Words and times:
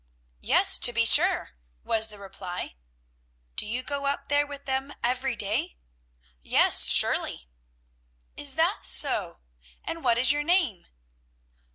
"Yes, 0.41 0.79
to 0.79 0.91
be 0.91 1.05
sure!" 1.05 1.51
was 1.83 2.07
the 2.07 2.17
reply. 2.17 2.73
"Do 3.55 3.67
you 3.67 3.83
go 3.83 4.07
up 4.07 4.29
there 4.29 4.47
with 4.47 4.65
them 4.65 4.91
every 5.03 5.35
day?" 5.35 5.77
"Yes, 6.41 6.85
surely." 6.87 7.47
"Is 8.35 8.55
that 8.55 8.83
so? 8.83 9.41
and 9.83 10.03
what 10.03 10.17
is 10.17 10.31
your 10.31 10.41
name?" 10.41 10.87